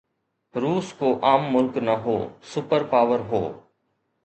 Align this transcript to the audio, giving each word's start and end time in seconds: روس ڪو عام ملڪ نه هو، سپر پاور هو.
روس 0.63 0.87
ڪو 0.99 1.07
عام 1.27 1.41
ملڪ 1.53 1.75
نه 1.87 1.95
هو، 2.03 2.17
سپر 2.51 2.81
پاور 2.91 3.19
هو. 3.31 3.43